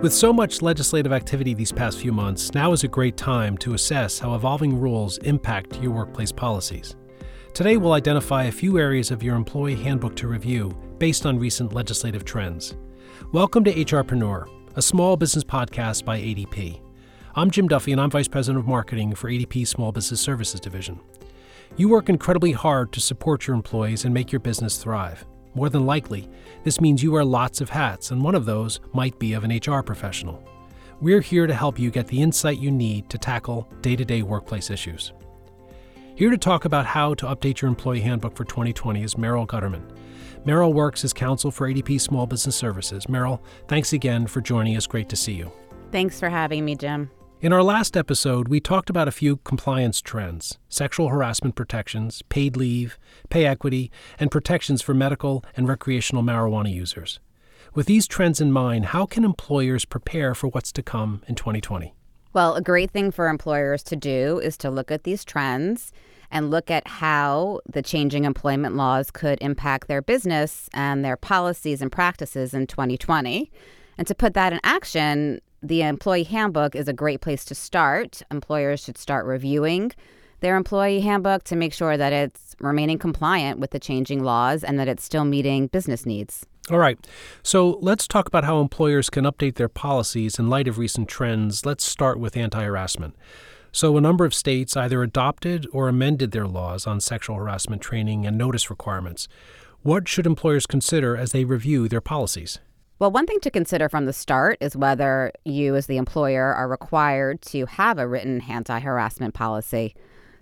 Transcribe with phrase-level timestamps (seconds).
[0.00, 3.74] With so much legislative activity these past few months, now is a great time to
[3.74, 6.94] assess how evolving rules impact your workplace policies.
[7.52, 11.72] Today, we'll identify a few areas of your employee handbook to review based on recent
[11.72, 12.76] legislative trends.
[13.32, 14.46] Welcome to HRpreneur,
[14.76, 16.80] a small business podcast by ADP.
[17.34, 21.00] I'm Jim Duffy, and I'm Vice President of Marketing for ADP Small Business Services Division.
[21.76, 25.26] You work incredibly hard to support your employees and make your business thrive.
[25.58, 26.28] More than likely,
[26.62, 29.50] this means you wear lots of hats, and one of those might be of an
[29.50, 30.40] HR professional.
[31.00, 34.22] We're here to help you get the insight you need to tackle day to day
[34.22, 35.12] workplace issues.
[36.14, 39.82] Here to talk about how to update your employee handbook for 2020 is Merrill Gutterman.
[40.44, 43.08] Merrill works as counsel for ADP Small Business Services.
[43.08, 44.86] Merrill, thanks again for joining us.
[44.86, 45.50] Great to see you.
[45.90, 47.10] Thanks for having me, Jim.
[47.40, 52.56] In our last episode, we talked about a few compliance trends sexual harassment protections, paid
[52.56, 57.20] leave, pay equity, and protections for medical and recreational marijuana users.
[57.74, 61.94] With these trends in mind, how can employers prepare for what's to come in 2020?
[62.32, 65.92] Well, a great thing for employers to do is to look at these trends
[66.32, 71.82] and look at how the changing employment laws could impact their business and their policies
[71.82, 73.48] and practices in 2020.
[73.96, 78.22] And to put that in action, the employee handbook is a great place to start.
[78.30, 79.92] Employers should start reviewing
[80.40, 84.78] their employee handbook to make sure that it's remaining compliant with the changing laws and
[84.78, 86.46] that it's still meeting business needs.
[86.70, 86.98] All right.
[87.42, 91.64] So let's talk about how employers can update their policies in light of recent trends.
[91.64, 93.16] Let's start with anti harassment.
[93.70, 98.26] So, a number of states either adopted or amended their laws on sexual harassment training
[98.26, 99.28] and notice requirements.
[99.82, 102.58] What should employers consider as they review their policies?
[102.98, 106.66] Well, one thing to consider from the start is whether you, as the employer, are
[106.66, 109.94] required to have a written anti harassment policy.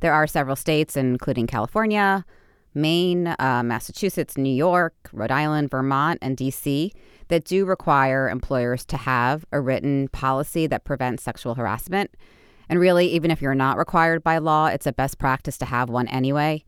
[0.00, 2.26] There are several states, including California,
[2.74, 6.92] Maine, uh, Massachusetts, New York, Rhode Island, Vermont, and DC,
[7.28, 12.10] that do require employers to have a written policy that prevents sexual harassment.
[12.68, 15.88] And really, even if you're not required by law, it's a best practice to have
[15.88, 16.64] one anyway.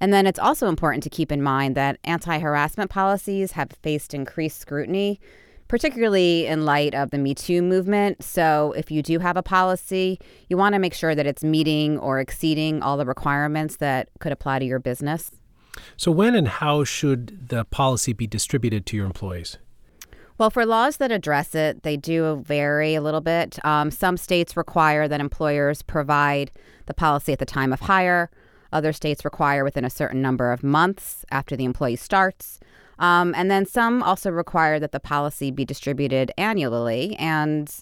[0.00, 4.14] And then it's also important to keep in mind that anti harassment policies have faced
[4.14, 5.20] increased scrutiny,
[5.68, 8.22] particularly in light of the Me Too movement.
[8.22, 10.18] So, if you do have a policy,
[10.48, 14.32] you want to make sure that it's meeting or exceeding all the requirements that could
[14.32, 15.30] apply to your business.
[15.96, 19.58] So, when and how should the policy be distributed to your employees?
[20.38, 23.58] Well, for laws that address it, they do vary a little bit.
[23.64, 26.50] Um, some states require that employers provide
[26.84, 28.30] the policy at the time of hire.
[28.72, 32.60] Other states require within a certain number of months after the employee starts.
[32.98, 37.14] Um, and then some also require that the policy be distributed annually.
[37.16, 37.72] And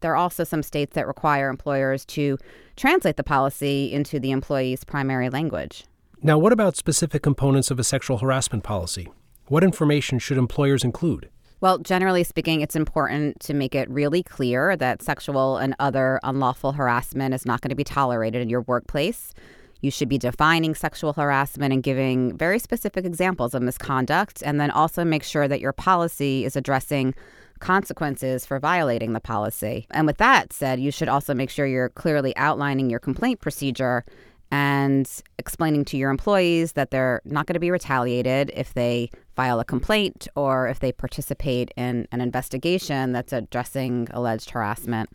[0.00, 2.38] there are also some states that require employers to
[2.76, 5.84] translate the policy into the employee's primary language.
[6.22, 9.08] Now, what about specific components of a sexual harassment policy?
[9.46, 11.30] What information should employers include?
[11.60, 16.72] Well, generally speaking, it's important to make it really clear that sexual and other unlawful
[16.72, 19.34] harassment is not going to be tolerated in your workplace.
[19.80, 24.70] You should be defining sexual harassment and giving very specific examples of misconduct, and then
[24.70, 27.14] also make sure that your policy is addressing
[27.60, 29.86] consequences for violating the policy.
[29.90, 34.04] And with that said, you should also make sure you're clearly outlining your complaint procedure
[34.50, 39.60] and explaining to your employees that they're not going to be retaliated if they file
[39.60, 45.10] a complaint or if they participate in an investigation that's addressing alleged harassment.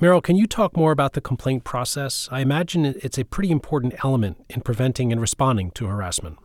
[0.00, 2.28] Meryl, can you talk more about the complaint process?
[2.32, 6.38] I imagine it's a pretty important element in preventing and responding to harassment.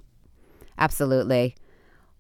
[0.78, 1.56] Absolutely.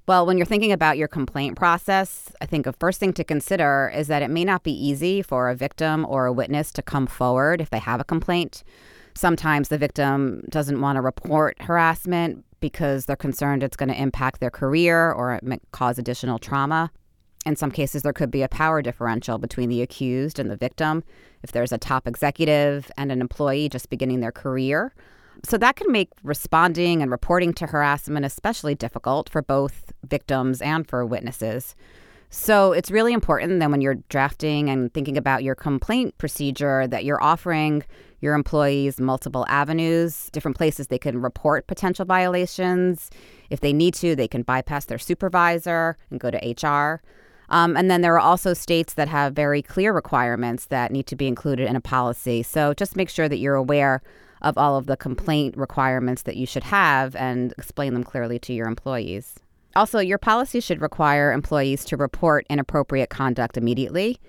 [0.07, 3.91] Well, when you're thinking about your complaint process, I think a first thing to consider
[3.93, 7.05] is that it may not be easy for a victim or a witness to come
[7.07, 8.63] forward if they have a complaint.
[9.13, 14.39] Sometimes the victim doesn't want to report harassment because they're concerned it's going to impact
[14.39, 16.89] their career or it may cause additional trauma.
[17.45, 21.03] In some cases, there could be a power differential between the accused and the victim
[21.43, 24.93] if there's a top executive and an employee just beginning their career.
[25.45, 30.87] So that can make responding and reporting to harassment especially difficult for both victims and
[30.87, 31.75] for witnesses.
[32.29, 37.05] So it's really important that when you're drafting and thinking about your complaint procedure that
[37.05, 37.83] you're offering
[38.19, 43.09] your employees multiple avenues, different places they can report potential violations.
[43.49, 47.01] If they need to, they can bypass their supervisor and go to HR.
[47.49, 51.15] Um, and then there are also states that have very clear requirements that need to
[51.15, 52.43] be included in a policy.
[52.43, 54.01] So just make sure that you're aware
[54.41, 58.53] of all of the complaint requirements that you should have and explain them clearly to
[58.53, 59.35] your employees.
[59.75, 64.19] Also, your policy should require employees to report inappropriate conduct immediately.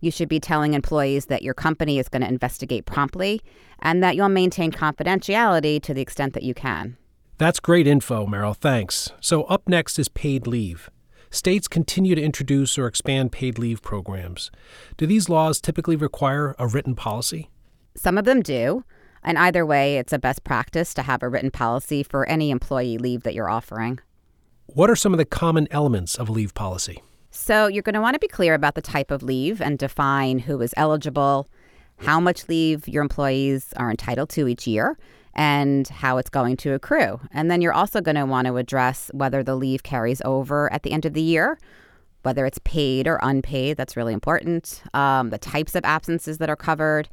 [0.00, 3.40] You should be telling employees that your company is going to investigate promptly
[3.80, 6.96] and that you'll maintain confidentiality to the extent that you can.
[7.38, 8.56] That's great info, Meryl.
[8.56, 9.10] Thanks.
[9.20, 10.90] So, up next is paid leave.
[11.30, 14.50] States continue to introduce or expand paid leave programs.
[14.96, 17.50] Do these laws typically require a written policy?
[17.94, 18.84] Some of them do.
[19.22, 22.98] And either way, it's a best practice to have a written policy for any employee
[22.98, 24.00] leave that you're offering.
[24.66, 27.02] What are some of the common elements of a leave policy?
[27.30, 30.40] So, you're going to want to be clear about the type of leave and define
[30.40, 31.48] who is eligible,
[31.98, 34.98] how much leave your employees are entitled to each year,
[35.34, 37.20] and how it's going to accrue.
[37.30, 40.82] And then you're also going to want to address whether the leave carries over at
[40.82, 41.58] the end of the year,
[42.22, 43.76] whether it's paid or unpaid.
[43.76, 44.82] That's really important.
[44.94, 47.08] Um, the types of absences that are covered,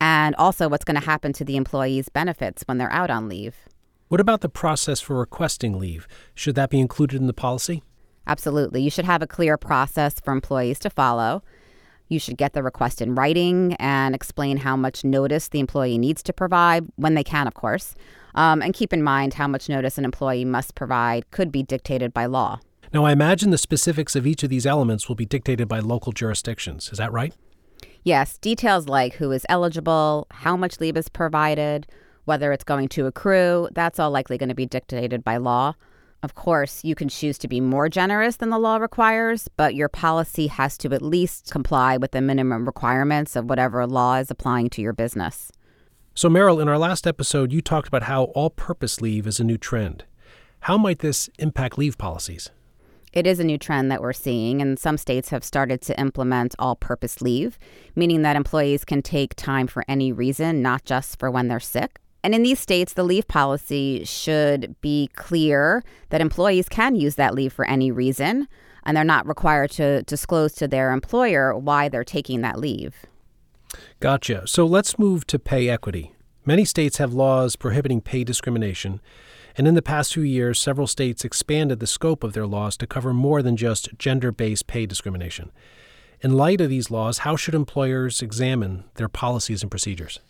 [0.00, 3.54] and also what's going to happen to the employee's benefits when they're out on leave.
[4.08, 6.06] What about the process for requesting leave?
[6.34, 7.82] Should that be included in the policy?
[8.26, 8.82] Absolutely.
[8.82, 11.42] You should have a clear process for employees to follow.
[12.12, 16.22] You should get the request in writing and explain how much notice the employee needs
[16.24, 17.94] to provide when they can, of course.
[18.34, 22.12] Um, and keep in mind how much notice an employee must provide could be dictated
[22.12, 22.60] by law.
[22.92, 26.12] Now, I imagine the specifics of each of these elements will be dictated by local
[26.12, 26.90] jurisdictions.
[26.92, 27.32] Is that right?
[28.04, 31.86] Yes, details like who is eligible, how much leave is provided,
[32.26, 35.72] whether it's going to accrue, that's all likely going to be dictated by law.
[36.22, 39.88] Of course, you can choose to be more generous than the law requires, but your
[39.88, 44.70] policy has to at least comply with the minimum requirements of whatever law is applying
[44.70, 45.50] to your business.
[46.14, 49.44] So, Merrill, in our last episode, you talked about how all purpose leave is a
[49.44, 50.04] new trend.
[50.60, 52.50] How might this impact leave policies?
[53.12, 56.54] It is a new trend that we're seeing, and some states have started to implement
[56.58, 57.58] all purpose leave,
[57.96, 61.98] meaning that employees can take time for any reason, not just for when they're sick.
[62.24, 67.34] And in these states, the leave policy should be clear that employees can use that
[67.34, 68.46] leave for any reason,
[68.84, 72.94] and they're not required to disclose to their employer why they're taking that leave.
[74.00, 74.46] Gotcha.
[74.46, 76.14] So let's move to pay equity.
[76.44, 79.00] Many states have laws prohibiting pay discrimination,
[79.56, 82.86] and in the past few years, several states expanded the scope of their laws to
[82.86, 85.52] cover more than just gender based pay discrimination.
[86.20, 90.20] In light of these laws, how should employers examine their policies and procedures?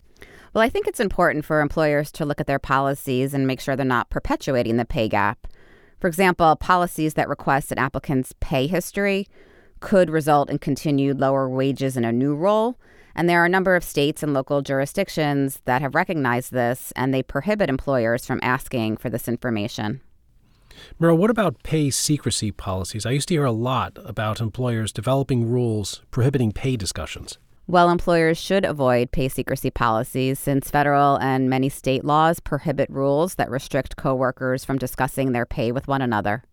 [0.53, 3.75] Well, I think it's important for employers to look at their policies and make sure
[3.75, 5.47] they're not perpetuating the pay gap.
[5.99, 9.27] For example, policies that request an applicant's pay history
[9.79, 12.77] could result in continued lower wages in a new role.
[13.15, 17.11] And there are a number of states and local jurisdictions that have recognized this, and
[17.11, 20.01] they prohibit employers from asking for this information.
[21.01, 23.07] Meryl, what about pay secrecy policies?
[23.07, 27.39] I used to hear a lot about employers developing rules prohibiting pay discussions.
[27.65, 33.35] Well, employers should avoid pay secrecy policies since federal and many state laws prohibit rules
[33.35, 36.43] that restrict coworkers from discussing their pay with one another.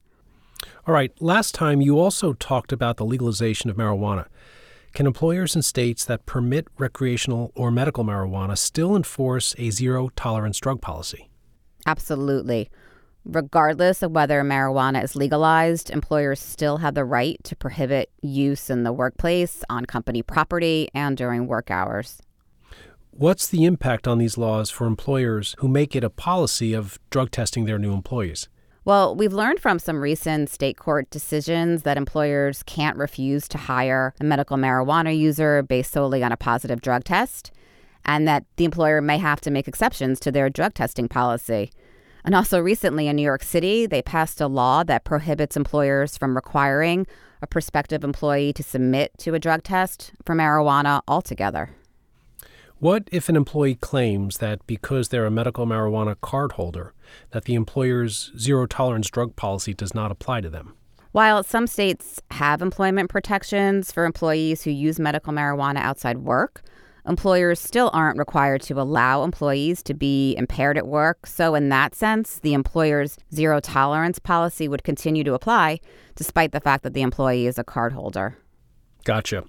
[0.86, 4.26] All right, last time you also talked about the legalization of marijuana.
[4.92, 10.58] Can employers in states that permit recreational or medical marijuana still enforce a zero tolerance
[10.58, 11.28] drug policy?
[11.86, 12.70] Absolutely.
[13.24, 18.82] Regardless of whether marijuana is legalized, employers still have the right to prohibit use in
[18.82, 22.22] the workplace, on company property, and during work hours.
[23.10, 27.30] What's the impact on these laws for employers who make it a policy of drug
[27.30, 28.48] testing their new employees?
[28.86, 34.14] Well, we've learned from some recent state court decisions that employers can't refuse to hire
[34.18, 37.52] a medical marijuana user based solely on a positive drug test,
[38.06, 41.70] and that the employer may have to make exceptions to their drug testing policy.
[42.24, 46.34] And also, recently in New York City, they passed a law that prohibits employers from
[46.34, 47.06] requiring
[47.42, 51.70] a prospective employee to submit to a drug test for marijuana altogether.
[52.78, 56.94] What if an employee claims that because they're a medical marijuana card holder,
[57.30, 60.74] that the employer's zero tolerance drug policy does not apply to them?
[61.12, 66.62] While some states have employment protections for employees who use medical marijuana outside work,
[67.06, 71.26] employers still aren't required to allow employees to be impaired at work.
[71.26, 75.80] So, in that sense, the employer's zero tolerance policy would continue to apply
[76.14, 78.34] despite the fact that the employee is a cardholder.
[79.04, 79.44] Gotcha.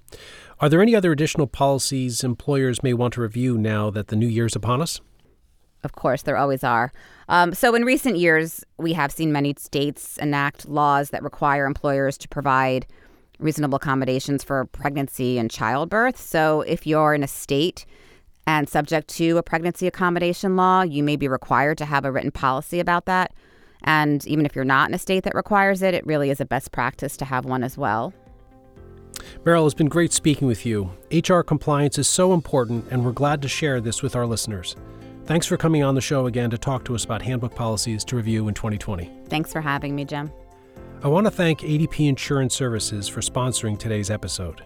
[0.60, 4.28] Are there any other additional policies employers may want to review now that the new
[4.28, 5.00] year's upon us?
[5.84, 6.92] Of course, there always are.
[7.28, 12.16] Um, so, in recent years, we have seen many states enact laws that require employers
[12.18, 12.86] to provide
[13.42, 16.18] reasonable accommodations for pregnancy and childbirth.
[16.18, 17.84] So if you're in a state
[18.46, 22.30] and subject to a pregnancy accommodation law, you may be required to have a written
[22.30, 23.32] policy about that.
[23.84, 26.44] And even if you're not in a state that requires it, it really is a
[26.44, 28.12] best practice to have one as well.
[29.44, 30.90] Meryl, it's been great speaking with you.
[31.12, 34.76] HR compliance is so important, and we're glad to share this with our listeners.
[35.24, 38.16] Thanks for coming on the show again to talk to us about handbook policies to
[38.16, 39.10] review in 2020.
[39.28, 40.32] Thanks for having me, Jim.
[41.04, 44.64] I want to thank ADP Insurance Services for sponsoring today's episode.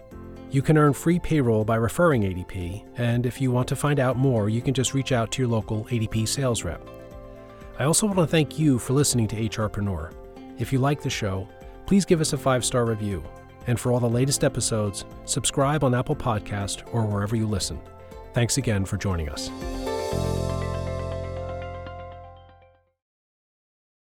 [0.51, 4.17] You can earn free payroll by referring ADP, and if you want to find out
[4.17, 6.87] more, you can just reach out to your local ADP sales rep.
[7.79, 10.13] I also want to thank you for listening to HRpreneur.
[10.59, 11.49] If you like the show,
[11.87, 13.23] please give us a five star review.
[13.65, 17.81] And for all the latest episodes, subscribe on Apple Podcast or wherever you listen.
[18.33, 19.49] Thanks again for joining us.